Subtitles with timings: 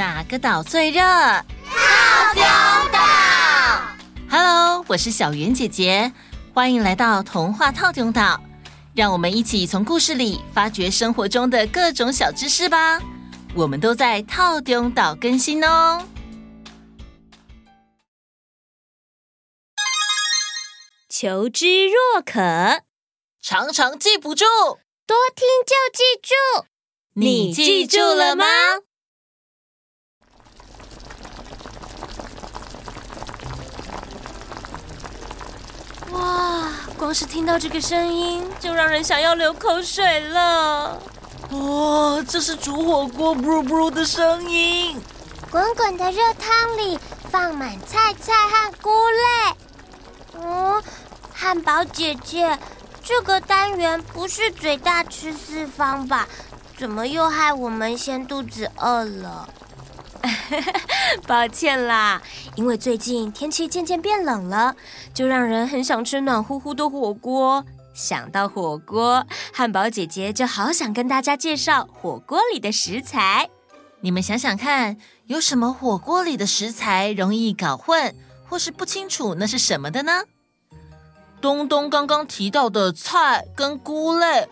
[0.00, 1.02] 哪个岛最热？
[1.02, 2.42] 套丁
[2.90, 2.98] 岛。
[4.30, 6.10] Hello，我是小圆姐姐，
[6.54, 8.40] 欢迎来到童话套丁岛。
[8.94, 12.98] 让我们一起从故事里发掘生活中的各种小知识吧。
[13.54, 16.02] 我们都在套丁岛更新哦。
[21.10, 22.40] 求知若渴，
[23.42, 24.46] 常常记不住，
[25.06, 26.64] 多听就记住。
[27.12, 28.46] 你记住了吗？
[37.00, 40.98] 光是听到这个声音，就让人想要流口水了。
[41.50, 45.00] 哇，这是煮火锅“噗噗”的声音。
[45.50, 46.98] 滚滚的热汤里
[47.30, 50.44] 放满菜菜和菇类。
[50.44, 50.82] 嗯，
[51.32, 52.58] 汉堡姐姐，
[53.02, 56.28] 这个单元不是嘴大吃四方吧？
[56.76, 59.48] 怎么又害我们先肚子饿了？
[61.26, 62.20] 抱歉啦，
[62.56, 64.74] 因为最近天气渐渐变冷了，
[65.14, 67.64] 就让人很想吃暖乎乎的火锅。
[67.92, 73.50] 想到火锅，汉堡姐姐就好想跟大家介绍火锅里的食材。
[74.00, 78.14] 你们想想看，有什么火锅里的食材容易搞混，
[78.48, 80.22] 或是不清楚那是什么的呢？
[81.40, 84.48] 东东刚刚提到的菜跟菇类。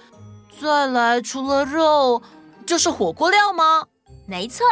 [0.60, 2.20] 再来，除了肉，
[2.66, 3.86] 就是火锅料吗？
[4.26, 4.66] 没错，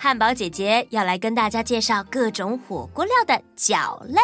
[0.00, 4.20] 汉堡姐姐要来跟大家介绍各种火锅料的饺类。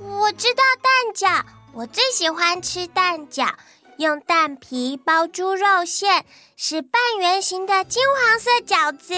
[0.00, 3.52] 我知道蛋饺，我最喜欢吃蛋饺，
[3.98, 6.24] 用蛋皮包猪肉馅，
[6.56, 9.14] 是半圆形的金黄色饺子。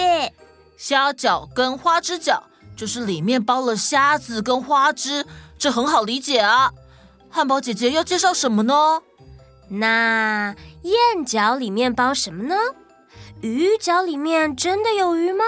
[0.77, 2.41] 虾饺跟花枝饺，
[2.75, 5.25] 就是里面包了虾子跟花枝，
[5.57, 6.73] 这很好理解啊。
[7.29, 9.01] 汉堡姐姐要介绍什么呢？
[9.69, 12.55] 那燕饺里面包什么呢？
[13.41, 15.45] 鱼饺里面真的有鱼吗？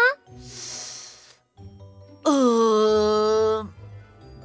[2.23, 3.67] 呃，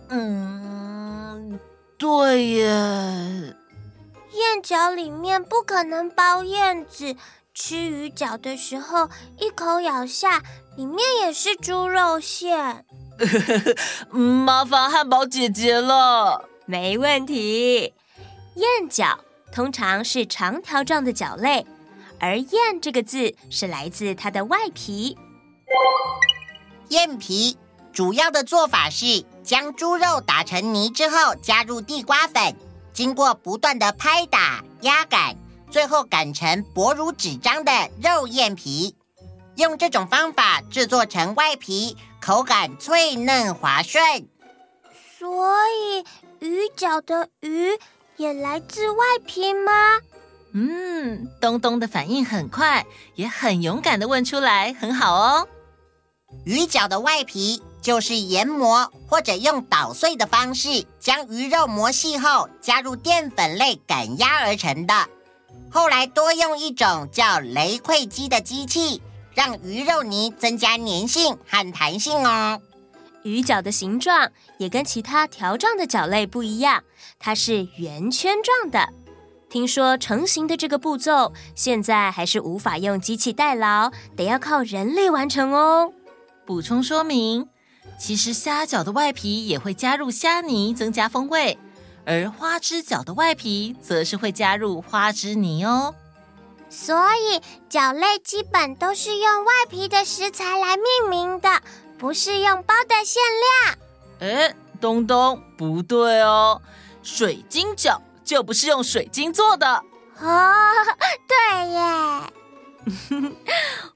[0.09, 1.61] 嗯，
[1.97, 2.65] 对耶。
[4.33, 7.15] 燕饺里面不可能包燕子。
[7.55, 10.43] 吃鱼饺的时候，一口咬下，
[10.77, 12.85] 里面也是猪肉馅。
[14.11, 16.49] 麻烦汉堡姐姐了。
[16.67, 17.95] 没问题，
[18.57, 19.17] 燕饺。
[19.53, 21.67] 通常是长条状的饺类，
[22.19, 25.17] 而“燕”这个字是来自它的外皮。
[26.89, 27.57] 燕皮
[27.93, 32.57] 主要的做法是将猪肉打成泥之后，加入地瓜粉，
[32.93, 35.37] 经过不断的拍打、压擀，
[35.71, 38.95] 最后擀成薄如纸张的肉燕皮。
[39.57, 44.29] 用这种方法制作成外皮，口感脆嫩滑顺。
[45.19, 46.05] 所以
[46.41, 47.79] 鱼饺的“鱼”。
[48.19, 50.01] 也来自外皮吗？
[50.59, 55.47] 嗯，东东的反应很快，也很勇敢的问出来，很好哦。
[56.47, 65.07] 鱼饺的外皮就是研磨或者用捣碎的方式，将鱼肉磨细后，加入淀粉类擀压而成的。
[65.71, 69.03] 后来多用一种叫雷溃机的机器，
[69.35, 72.59] 让鱼肉泥增加粘性和弹性哦。
[73.25, 76.83] 鱼饺的形状也跟其他条状的饺类不一样，
[77.19, 78.89] 它是圆圈状的。
[79.57, 85.95] 听说成型的这个步骤，现在还是无法用机器代劳，得要靠人力完成哦。
[86.45, 87.49] 补充说明，
[87.99, 91.59] 其实虾饺的外皮也会加入虾泥增加风味，
[92.05, 95.95] 而花枝饺的外皮则是会加入花枝泥哦。
[96.69, 97.41] 所以
[97.71, 101.49] 饺类基本都是用外皮的食材来命名的。
[101.97, 103.23] 不是用包的馅
[104.21, 104.29] 料。
[104.29, 106.61] 哎，东东不对哦，
[107.03, 109.83] 水晶饺就不是用水晶做的。
[110.19, 110.53] 哦，
[111.27, 113.33] 对耶。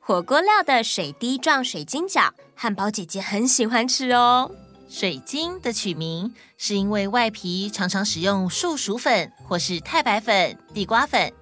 [0.00, 4.50] 火锅料的水滴状水晶饺，汉堡姐姐很喜欢吃哦。
[4.88, 11.32] 水晶的取名是因为外皮常常使用树薯粉或是太白粉、地瓜粉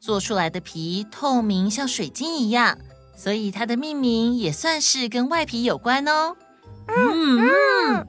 [0.00, 2.78] 做出来的皮，透明像水晶一样。
[3.16, 6.36] 所以它的命名也算是跟外皮有关哦。
[6.88, 8.06] 嗯嗯，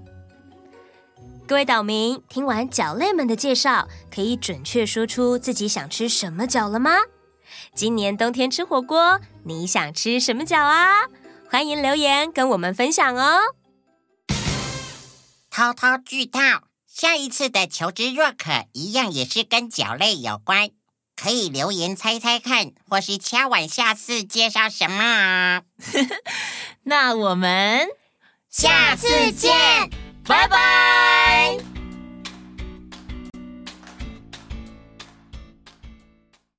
[1.48, 6.98] 各位岛民，听完饺类们的介绍，可以准确说出自己想吃什么饺了吗？
[7.74, 11.06] 今年冬天吃火锅，你想吃什么饺啊？
[11.50, 13.40] 欢迎留言跟我们分享哦。
[15.50, 16.40] 偷偷剧透，
[16.86, 20.72] 下一次的求知若渴一样也是跟饺类有关。
[21.16, 25.62] 可以留言猜猜看，或是敲碗下次介绍什么啊？
[26.84, 27.88] 那我们
[28.50, 29.56] 下次见，
[30.26, 31.17] 拜拜。
[31.28, 31.77] Bye.